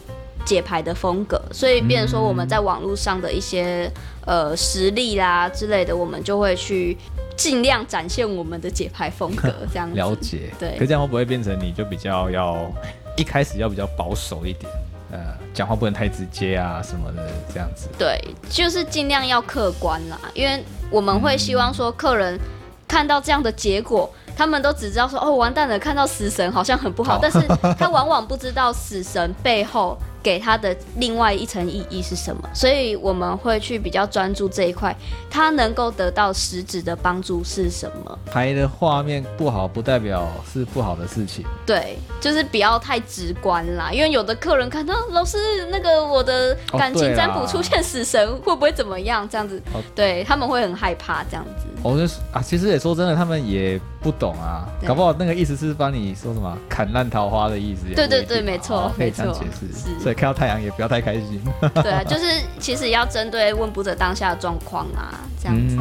[0.47, 3.91] 解牌的风格，所以变成说我们在网络上的一些
[4.25, 6.97] 呃实力啦之类的，我们就会去
[7.35, 9.97] 尽量展现我们的解牌风格， 这样子。
[9.97, 12.71] 了解，对可这样会不会变成你就比较要
[13.17, 14.71] 一开始要比较保守一点？
[15.11, 15.19] 呃，
[15.53, 17.89] 讲话不能太直接啊什么的，这样子。
[17.97, 18.17] 对，
[18.49, 22.39] 就是尽量要客观啦，因为我们会希望说客人
[22.87, 27.39] 看到这样的结果，他们都只知道说哦完蛋了，看到死神好像很不好，好但是
[27.77, 29.97] 他往往不知道死神背后
[30.27, 34.93] 给他的另外一层意义是什么，所以我们会去比较专注这一块，
[35.29, 38.19] 他能够得到实质的帮助是什么？
[38.25, 41.45] 拍的画面不好，不代表是不好的事情。
[41.65, 45.37] 对，就是不要太直观啦，因为有的客人看到老师
[45.71, 49.25] 那个我的哦感情占卜出现死神，会不会怎么样？
[49.29, 51.65] 这样子，哦对他们会很害怕这样子。
[51.81, 57.85] 我、就是啊，其实也说真的，他们也不懂啊，搞不好那个意思是帮你说什么砍烂桃花的意思。
[57.95, 59.79] 对对对没错哦可以这样没错解释。
[59.79, 61.39] 是所以看到太阳也不要太开心。
[61.81, 62.25] 对啊，就是
[62.59, 65.77] 其实要针对问卜者当下的状况啊，这样子。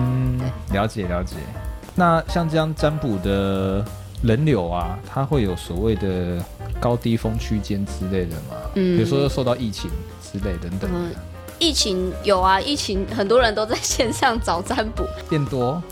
[0.72, 1.36] 了解了解。
[1.94, 3.82] 那像这样占卜的
[4.22, 6.36] 人流啊，它会有所谓的
[6.78, 8.56] 高低峰区间之类的吗？
[8.74, 11.10] 嗯比如说受到疫情之类等等嗯，
[11.58, 15.04] 疫情有啊，疫情很多人都在线上找占卜。
[15.30, 15.82] 变多，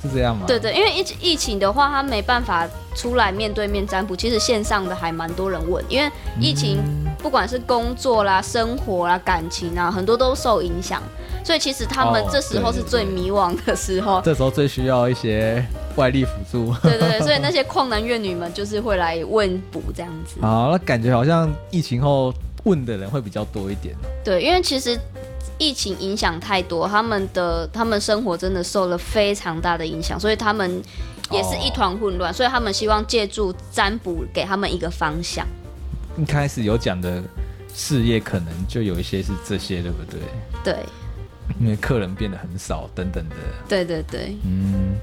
[0.00, 0.44] 是这样吗？
[0.46, 4.14] 对对，因为疫疫情的话，他没办法出来面对面占卜。
[4.14, 6.08] 其实线上的还蛮多人问，因为
[6.40, 11.02] 疫情嗯不管是工作啦、生活啦、感情啊，很多都受影响。
[11.44, 14.20] 所以其实他们哦这时候是最迷惘的时候。
[14.24, 15.64] 这时候最需要一些
[15.96, 16.74] 外力辅助。
[16.82, 20.36] 对对对， 所以那些旷男怨女们就是会来问卜这样子。
[20.42, 23.94] 好，那感觉好像疫情后问的人会比较多一点。
[24.22, 24.98] 对，因为其实
[25.56, 30.82] 疫情影响太多，他们的他们生活真的受了非常大的影响，所以他们
[31.30, 35.46] 也是一团混乱，所以他们希望借助占卜给他们一个方向。
[36.18, 37.22] 一开始有讲的
[37.72, 40.20] 事业可能就有一些是这些，对不对？
[40.64, 40.76] 对，
[41.60, 43.36] 因为客人变得很少等等的。
[43.68, 44.96] 对对对，嗯，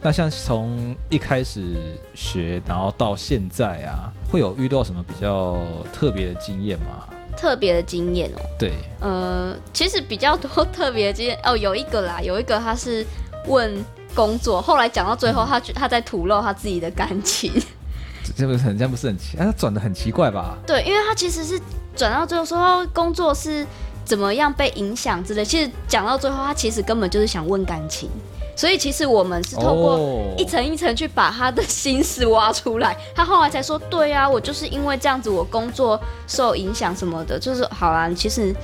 [0.00, 1.76] 那像从一开始
[2.14, 5.58] 学，然后到现在啊，会有遇到什么比较
[5.92, 7.08] 特别的经验吗？
[7.36, 8.40] 特别的经验哦。
[8.58, 13.04] 对，呃，其实比较多特别的经验哦， 有一个啦，有一个他是
[13.48, 17.50] 问工作，后来讲到最后，他觉他在吐露他自己的感情。
[18.24, 19.36] 这这不是很这样不是很奇？
[19.36, 20.56] 啊，他转的很奇怪吧？
[20.66, 21.60] 对，因为他其实是
[21.96, 23.66] 转到最后说工作是
[24.04, 28.08] 怎么样被影响之类，其实讲到最后，他其实根本就是想问感情。
[28.54, 38.54] 所以其实我们是透过哦一层一层去把他的心思挖出来，他后来才说，对啊，我就是因为这样子，我工作受影响什么的，就是好啦，其实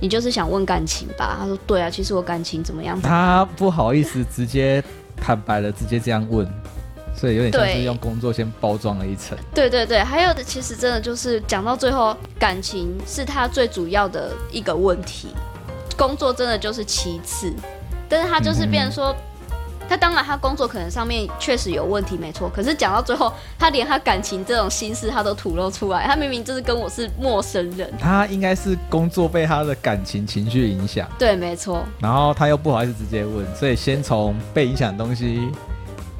[0.00, 1.36] 你就是想问感情吧？
[1.40, 3.00] 他说，对啊，其实我感情怎么样？
[3.00, 4.82] 他不好意思直接
[5.16, 6.44] 坦白了，直接这样问，
[7.16, 9.36] 所以有点像是用工作先包装了一层。
[9.54, 15.28] 对对对，还有的其实真的就是讲到最后，感情是他最主要的一个问题，
[15.96, 17.52] 工作真的就是其次，
[18.08, 19.16] 但是他就是变成说。
[19.88, 22.50] 他当然，他工作可能上面确实有问题，没错。
[22.52, 26.04] 可是讲到最后，他连他感情这种心事他都吐露出来。
[26.04, 35.48] 他明明就是跟我是陌生人，他应该是工作被他的感情情绪影响，对，没错，然后他又不好意思直接问，所以先从被影响的东西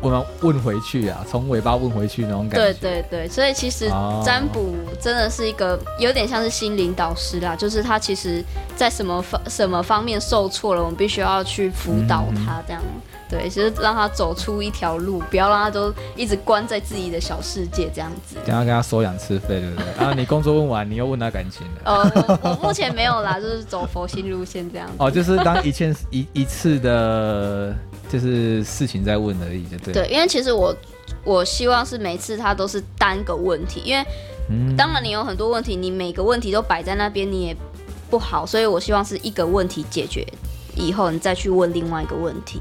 [0.08, 2.72] 问问回去啊，从尾巴问回去那种感觉。
[2.74, 3.28] 对对对。
[3.28, 8.44] 所以其实哦占卜真的是一个有点像是心灵导师啦，就是他其实
[8.76, 12.82] 在什么方什么方面受挫了，我们必须要去辅导他，这样。
[13.28, 18.36] 对，其实让他走出一条路，不要让他都一直关在自己的小世界这样子。
[18.46, 19.84] 等下跟他收养吃费，对不对？
[19.98, 21.80] 然 后，你工作问完，你又问他感情了。
[21.86, 24.94] 呃，我我目前没有啦，就是走佛心路线这样子。
[24.98, 27.74] 哦，就是当一件一一次的，
[28.08, 29.92] 就是事情在问而已，就对。
[29.92, 30.74] 对，因为其实我
[31.24, 34.04] 我希望是每次他都是单个问题，因为
[34.50, 37.56] 嗯当然你有很多问题，你每个问题都摆在那边，你也
[38.10, 40.26] 不好，所以我希望是一个问题解决
[40.74, 42.60] 以后，你再去问另外一个问题。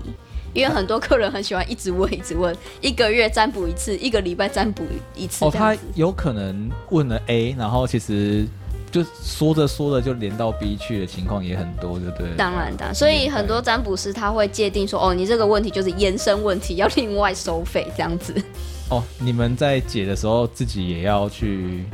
[0.53, 5.75] 因为很多客人很喜欢一直问，一直问，一个月占卜一次，一个礼拜占卜一次哦，他。
[5.95, 8.47] 有可能问了 A，然后其实
[8.91, 12.31] 就说着说着就连到 B 去的情况也很多，对不对？
[12.37, 18.33] 当然的，所以很多占卜师他会界定说，哦，你这个问题就是延伸问题，要另外收费这样子。
[18.89, 21.85] 哦，你们在解的时候自己也要去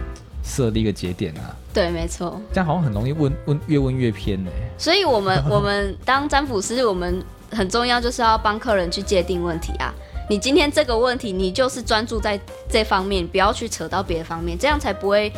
[0.43, 2.39] 设立一个节点啊，对，没错。
[2.51, 4.51] 这样好像很容易问问越问越偏呢。
[4.77, 9.93] 所以我们 我们当占卜师，我们很重要就是要帮客人去界定问题啊。
[10.29, 15.31] 你今天这个问题，你就是专注在这方面，不要去扯到别的方面，这样才不会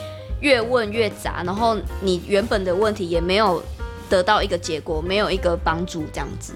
[0.43, 3.63] 越问越杂，然后你原本的问题也没有
[4.09, 6.53] 得到一个结果，没有一个帮助，这样子。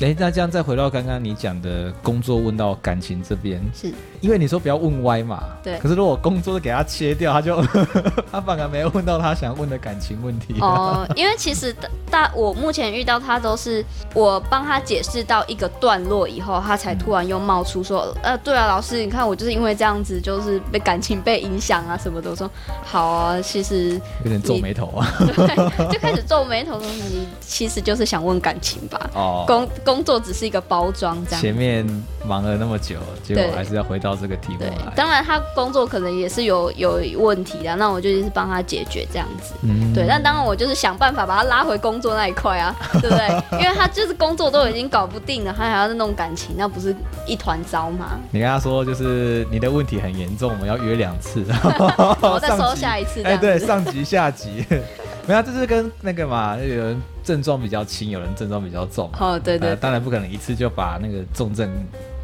[0.00, 3.90] 哎，那这样再回到刚刚你讲的工作问到感情这边，是
[4.22, 7.60] 因为你说不要问歪嘛，对可是如果工作给他切掉，他就
[8.30, 10.54] 他反而没有问到他想问的感情问题。
[10.60, 11.06] 哦。
[11.16, 11.74] 因为其实
[12.08, 22.30] 大我目前遇到他都是我帮他解释到一个段落以后，他才突然又冒出说，呃，对啊，老师，你看我就是因为这样子，就是被感情被影响啊什么的。
[22.30, 22.48] 我说
[22.84, 25.04] 好啊，其实有点皱眉头啊。
[25.18, 25.56] 对，
[25.92, 31.40] 就开始皱眉头说你其实就是想问感情吧，哦，工工作只是一个包装这样。
[31.40, 31.84] 前面
[32.24, 34.92] 忙了那么久，结果还是要回到这个题目对，来。
[34.94, 39.54] 当然他工作可能也是有有问题的，那我就是帮他解决这样子。
[39.62, 43.58] 嗯对，但当然我就是想办法把他拉回工作那一块啊， 对不对？
[43.60, 46.94] 因为他就是工作都已经搞不定了，他还要弄感情，那不是
[47.26, 48.18] 一团糟吗？
[48.30, 51.58] 你跟他说，就是你的问题很严重，我们要约两次，然
[52.22, 53.66] 我再收上集下一次这哎，对，样子。
[53.66, 54.64] 上集下集，
[55.26, 59.10] 没有啊，这是跟那个嘛，有人症状比较轻，有人症状比较重。
[59.20, 61.70] 哦，对对呃当然不可能一次就把那个重症，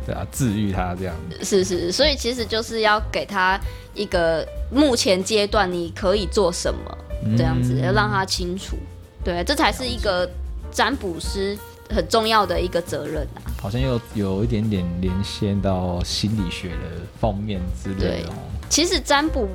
[0.09, 1.45] 对啊，治愈他这样子。
[1.45, 3.61] 是是，所以其实就是要给他
[3.93, 6.99] 一个目前阶段你可以做什么，
[7.37, 8.79] 这样子嗯要让他清楚。
[9.23, 10.27] 对，这才是一个
[10.71, 11.59] 占卜师
[11.91, 13.45] 很重要的一个责任啊。
[13.61, 18.33] 好像又有一点点连线到心理学的方面之类的哦。
[18.71, 19.47] 其实占卜，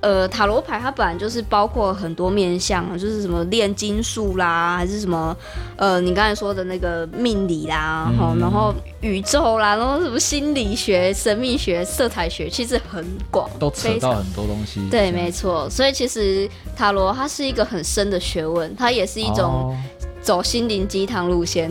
[0.00, 5.36] 呃，塔罗牌它本来就是包括很多面向啊，就是什么炼金术啦，还是什么，
[5.76, 14.80] 呃，你刚才说的那个命理啦，然后、嗯然后宇宙啦，然后什么心理学、神秘学、色彩学，其实很广，都扯到很多东西。
[14.90, 15.68] 对，没错。
[15.68, 19.76] 所以其实塔罗它是一个很深的学问，它也是一种哦
[20.22, 21.70] 走心灵鸡汤路线。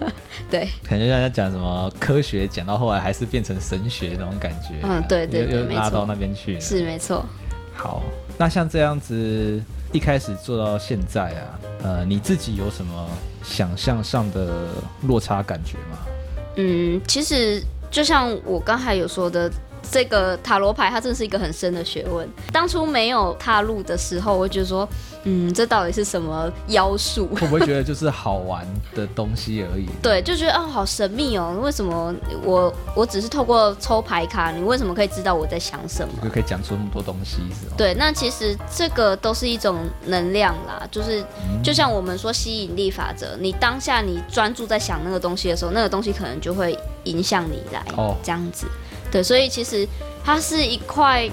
[0.50, 4.74] 对，感觉大家讲什么科学，讲到后来还是变成神学那种感觉。
[4.82, 6.60] 嗯对对对又又拉到那边去。
[6.60, 7.24] 是没错。
[7.82, 8.02] 好，
[8.36, 9.58] 那像这样子
[9.90, 13.08] 一开始做到现在啊，呃，你自己有什么
[13.42, 14.68] 想象上的
[15.08, 15.98] 落差感觉吗？
[16.56, 19.50] 嗯，其实就像我刚才有说的。
[19.90, 22.28] 这个塔罗牌它真的是一个很深的学问。
[22.52, 24.88] 当初没有踏入的时候，我就说，
[25.24, 27.28] 嗯，这到底是什么妖术？
[27.34, 29.86] 会不会觉得就是好玩的东西而已？
[30.02, 31.58] 对，就觉得哦，好神秘哦。
[31.60, 36.14] 为什么我我只是透过抽牌卡，你为什么可以知道我在想什么？
[36.22, 37.74] 就可以讲出那么多东西，是吗？
[37.76, 41.24] 对，那其实这个都是一种能量啦，就是
[41.62, 48.66] 就像我们说吸引力法则，你当下你专注在想那个东西的时候，那个东西可能就会影响你来哦，这样子。
[49.10, 49.86] 对，所以其实
[50.24, 51.28] 它是一块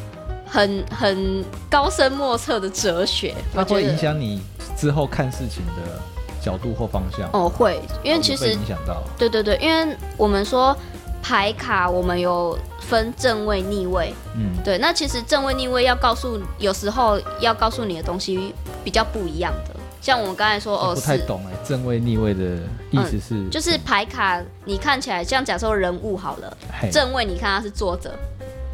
[0.45, 3.35] 很很高深莫测的哲学。
[3.53, 4.41] 它会影响你
[4.75, 5.99] 之后看事情的
[6.41, 7.29] 角度或方向。
[7.33, 9.03] 哦，会，因为其实影响到。
[9.17, 10.75] 对对对，因为我们说
[11.21, 14.13] 牌卡，我们有分正位、逆位。
[14.35, 14.77] 嗯，对。
[14.77, 19.75] 那其实正位、逆位要告诉，有时候要告诉你的东西比较不一样的。
[19.99, 22.57] 像我们刚才说，哦，不太懂哎，正位逆位的
[22.91, 26.57] 意思是，就是牌卡你看起来像假设人物好了，
[26.91, 28.13] 正位你看他是坐着，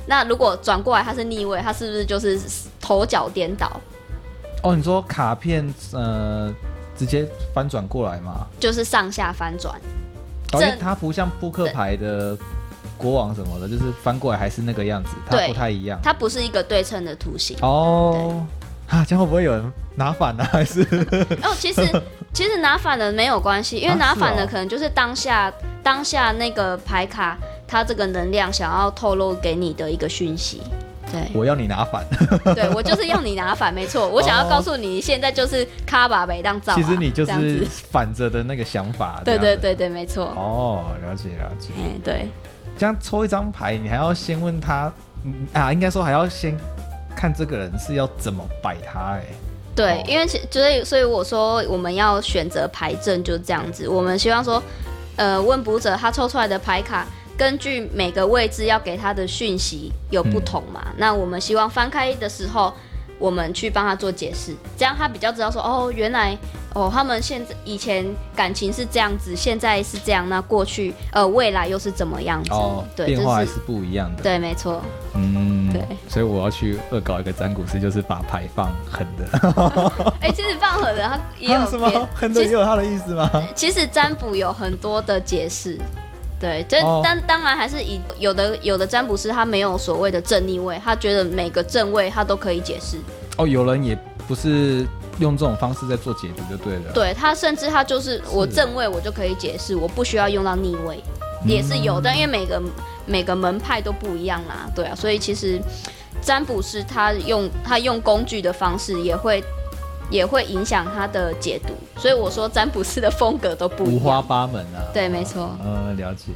[0.06, 2.40] 那如果转过来他是逆位，他是不是就是
[2.80, 3.82] 头脚颠倒？
[4.62, 6.54] 哦，你说卡片呃
[6.98, 8.46] 直接翻转过来吗？
[8.60, 9.74] 就是上下翻转，
[10.52, 12.38] 正它不像扑克牌的
[12.98, 18.46] 国王什么的，就是翻过来还是那个样子，它不太一样，它不是一个对称的图形哦。
[18.94, 20.44] 啊，这样会不会有人拿反呢？
[20.52, 20.82] 还是
[21.42, 21.82] 哦，其实
[22.32, 25.52] 其实拿反了没有关系，因为拿反了可能就是当下
[25.82, 27.36] 当下那个牌卡
[27.68, 30.62] 它这个能量想要透露给你的一个讯息。
[31.12, 32.06] 对，我要你拿反。
[32.54, 36.76] 对我就是要你拿反，没错， 我想要告诉你现在就是卡把没当造。
[36.76, 39.22] 其实你就是反着的那个想法。
[39.26, 40.26] 对对对对，没错。
[40.36, 41.70] 哦，了解了解。
[41.78, 42.28] 嗯，对。
[42.78, 44.92] 这样抽一张牌，你还要先问他，
[45.54, 46.56] 啊，应该说还要先。
[47.16, 49.24] 看这个人是要怎么摆他哎，
[49.76, 54.62] 对，因为其所以所以我说我们要选择牌阵就是这样子，我们希望说，
[55.16, 57.06] 呃，问卜者他抽出来的牌卡，
[57.38, 62.74] 根据每个位置要给他的讯息有不同嘛，那我们希望翻开的时候。
[63.20, 66.38] 我们去帮他做解释，这样他比较知道说哦，原来
[66.74, 72.52] 哦，他们现在以前感情是这样子，现在是这样，那过去呃未来又是怎么样子？
[72.52, 74.24] 哦，对，变化还是不一样的。
[74.24, 74.82] 对，没错。
[75.16, 75.86] 嗯，对。
[76.10, 80.14] 所以我要去恶搞一个占卜师，就是把牌放狠的。
[80.20, 83.30] 哎，其实放狠的他也有 什么狠的也有他的意思吗？
[83.56, 85.80] 其实占卜有很多的解释。
[86.44, 92.98] 对，这但当然还是以有的有的占卜师他没有所谓的正逆位，他觉得每个正位他都可以解释。
[93.38, 94.86] 哦，有人也不是
[95.20, 96.92] 用这种方式在做解读就对了。
[96.94, 101.02] 对他甚至他就是我正位我就可以解释，我不需要用到逆位，
[101.46, 102.02] 也是有。
[102.02, 102.62] 但因为每个
[103.06, 105.62] 每个门派都不一样啦，对啊，所以其实
[106.22, 109.42] 占卜师他用他用工具的方式也会。
[110.14, 114.86] 也会影响他的解读，所以我说占卜师的风格都不五花八门啊。
[114.94, 115.50] 对，没错。
[115.66, 116.32] 呃，了解。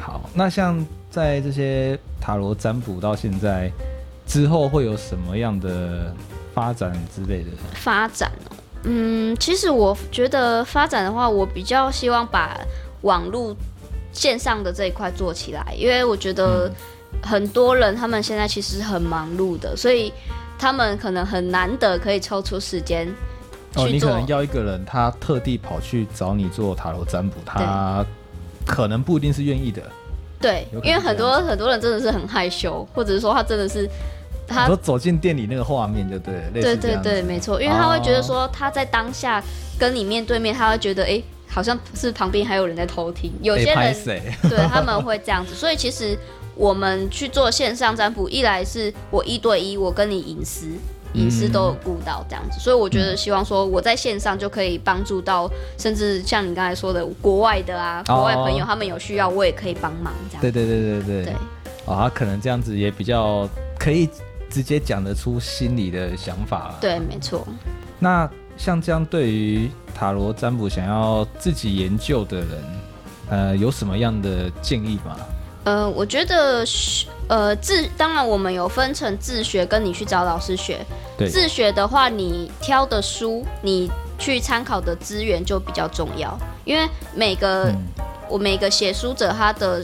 [0.00, 3.70] 好，那像在这些塔罗占卜到现在
[4.26, 6.14] 之后，会有什么样的
[6.54, 7.50] 发展之类的？
[7.74, 12.58] 发展哦，嗯，其实我觉得发展的话，我比较希望把
[13.02, 13.54] 网络
[14.14, 16.72] 线上的这一块做起来，因为我觉得
[17.22, 20.10] 很多人他们现在其实很忙碌的，所以。
[20.58, 23.06] 他们可能很难得可以抽出时间
[23.74, 28.04] 哦，你可能要一个人，他特地跑去找你做塔罗占卜，他
[28.64, 29.82] 可能不一定是愿意的。
[30.40, 33.88] 对，因为很多很多人真的是很害羞，或者是说他真的是
[34.46, 39.42] 他走进店里那个画面就对，对对对，没错，因为他会觉得说他在当下
[39.78, 41.20] 跟你面对面，他会觉得哎，
[41.54, 43.94] 好像是旁边还有人在偷听，有些人
[44.50, 46.18] 对他们会这样子，所以其实。
[46.56, 50.68] 我们去做线上占卜，一来是我一对一，我跟你隐私
[51.14, 60.40] 隐私都有顾到这样子，所以我觉得希望说我在线上就可以帮助到，甚至像你刚才说的国外的啊，国外朋友他们有需要，我也可以帮忙这样。
[60.42, 61.24] 对对对对对。
[61.24, 61.34] 对。
[61.92, 64.08] 啊，可能这样子也比较可以
[64.48, 66.76] 直接讲得出心里的想法。
[66.80, 67.44] 对，没错。
[67.98, 72.64] 那像这样对于塔罗占卜想要自己研究的人，
[73.30, 75.16] 呃，有什么样的建议吗？
[75.64, 80.84] 呃，我觉得学呃自当然我们有分成自学跟你去找老师学。
[81.16, 81.28] 对。
[81.28, 87.72] 自学的话，你挑的书，你去参考的资源就比较重要，因为每个
[88.28, 89.82] 我每个写书者他的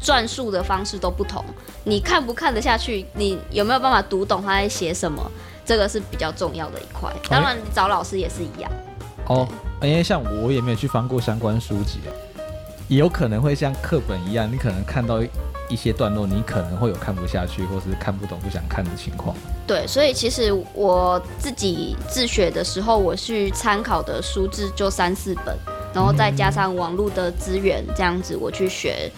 [0.00, 1.44] 转述的方式都不同，
[1.84, 5.22] 你看不看得下去，你有没有办法读懂他在写什么，
[5.64, 7.12] 这个是比较重要的一块。
[7.28, 8.70] 当然，找老师也是一样。
[9.26, 9.46] 哦，
[9.82, 12.00] 因为像我也没有去翻过相关书籍。
[12.88, 15.28] 也有可能会像课本一样，你可能看到一
[15.70, 19.34] 一些段落你可能会有看不下去，或是看不懂、不想看的情况。
[19.66, 25.56] 对，所以其实我自己自学的时候，我去参考的书字就三四本，
[25.94, 29.10] 然后再加上网络的资源，这样子我去学，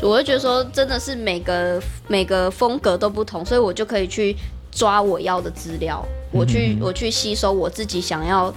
[0.00, 4.36] 我就觉得说真的是每个每个风格都不同，所以我就可以去
[4.76, 8.52] 抓我要的资料，我去我去吸收我自己想要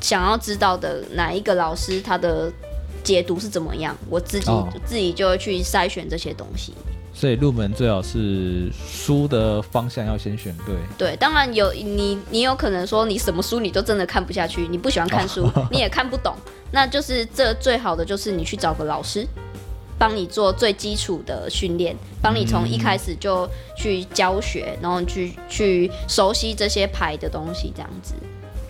[0.00, 2.52] 想要知道的哪一个老师他的
[3.04, 6.74] 解读是怎么样，我自己、哦自己就会去筛选这些东西。
[7.14, 10.74] 所以入门最好是书的方向要先选对。
[10.98, 16.34] 对，当然有你，你有可能说你什么书你都真的看不下去，你不喜欢看书， 你也看不懂，
[16.72, 19.26] 那就是这最好的就是你去找个老师，
[19.98, 28.14] 帮你做最基础的训练，帮你从一开始就去教学，然后去去熟悉这些牌的东西，这样子。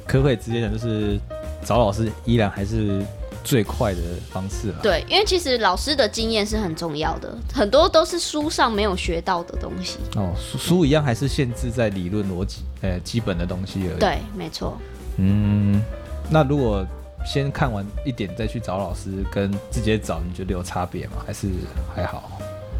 [0.06, 1.18] 可不可以直接讲，就是
[1.64, 3.04] 找老师依然还是
[3.42, 4.00] 最快的
[4.30, 4.76] 方式了。
[4.80, 9.98] 对，因为其实老师的经验是很重要的，很多都是书上没有学到的东西。
[10.14, 14.78] 哦，书书一样还是限制在理论逻辑，呃，基本的东西而已。，对，没错。
[15.16, 15.82] 嗯，
[16.30, 16.86] 那如果
[17.26, 21.16] 先看完一点再去找老师，跟直接找，你觉得有差别吗？
[21.26, 21.48] 还是
[21.94, 22.30] 还好？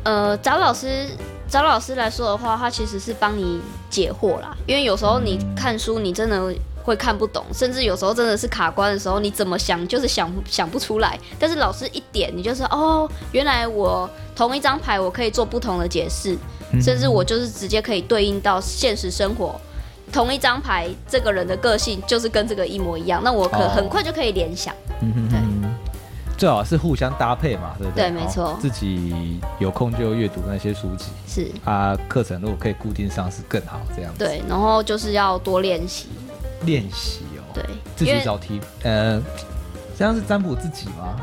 [0.05, 1.09] 呃，找老师
[1.49, 4.57] 找老师来说的话，他其实是帮你解惑啦。
[4.64, 11.18] 因为有时候你看书，你真的会看不懂，甚至有时候真的是卡关的时候，你怎么想就是想想不出来。
[11.40, 16.38] 但是老师一点，你就是哦，原来我同一张牌我可以做不同的解释，
[16.80, 19.61] 甚至我就是直接可以对应到现实生活。
[20.13, 24.75] 同一张牌，这个人的个性就是跟这个一模一样，那我可哦很快就可以联想。
[25.01, 25.75] 嗯哼对哼
[26.39, 28.11] 最好是互相搭配嘛，对不对？
[28.11, 36.09] 对没错哦自己有空就阅读那些书籍，是啊，课程如果可以固定上是更好，这样子对，然后就是要多练习，
[36.67, 37.41] 练习哦。
[37.55, 37.65] 对，
[37.97, 39.19] 自己找题，呃，
[39.99, 41.17] 这样是占卜自己吗？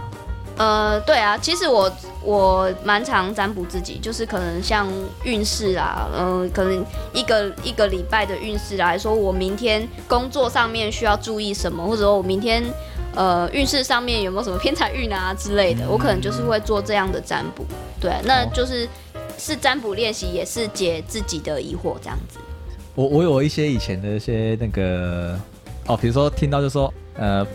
[0.56, 1.91] 呃，对啊，其实我
[2.22, 4.88] 我蛮常占卜自己，就是可能像
[5.24, 12.64] 运势啊，嗯、可能一个一个礼拜的运势来说，我明天工作上面需要注意什么，或者说我明天
[13.16, 17.66] 呃运势上面有没有什么偏财运啊之类的，我可能就是会做这样的占卜。
[17.99, 18.88] 对，啊那哦就是
[19.39, 22.38] 是占卜练习，也是解自己的疑惑这样子。
[22.93, 25.36] 我我有一些以前的一些那个
[25.88, 27.45] 哦，比如说听到就说呃，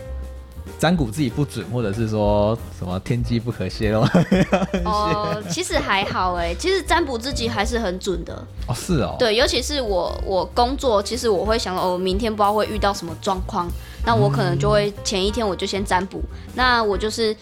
[0.77, 4.01] 占卜自己不准，或者是说什么天机不可泄露。
[4.85, 8.33] 哦、其实还好哎，其实占卜自己还是很准的。
[8.67, 13.67] 哦，是哦，对，尤其是我我工作，其实我会想哦，明天不知道会遇到什么状况，
[14.05, 16.21] 那我可能就会前一天我就先占卜，
[16.55, 17.35] 那我就是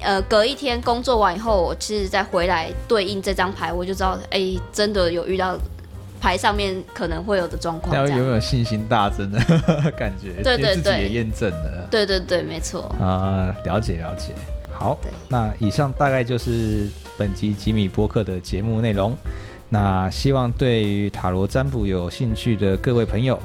[0.00, 5.56] 呃隔一天工作完以后，我其实再回来对应这张牌，我就知道哎，真的有遇到
[6.20, 7.94] 牌上面可能会有的状况。
[7.94, 9.38] 那有没有信心大增的
[9.96, 10.42] 感觉？
[10.42, 11.86] 对对对也验证了。
[11.90, 12.82] 对对对，没错。
[13.00, 14.32] 啊、了解了解。
[14.72, 14.96] 好，
[15.28, 19.16] 那以上大概就是本集吉米播客的节目内容。
[19.68, 23.38] 那希望对于塔罗占卜有兴趣的各位朋友，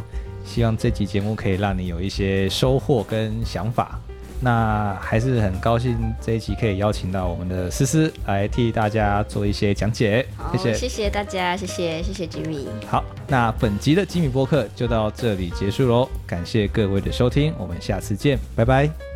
[0.45, 3.99] 希望这集节目可以让你有一些收获跟想法。
[4.41, 10.73] 那还是很高兴这一集可以邀请到我们的思思来替大家做一些讲解，好，谢谢。
[10.73, 12.67] 谢谢大家，谢谢谢谢吉米。
[12.87, 19.12] 好，那本集的吉米播客就到这里结束喽，感谢各位的收听，我们下次见，拜拜。